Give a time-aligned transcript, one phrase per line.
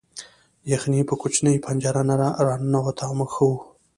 [0.71, 2.15] یخني په کوچنۍ پنجره نه
[2.45, 3.57] راننوته او موږ ښه وو